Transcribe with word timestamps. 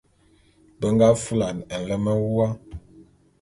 Be 0.79 0.87
nga 0.93 1.07
fulane 1.23 1.63
nlem 1.81 2.05
wua. 2.29 2.47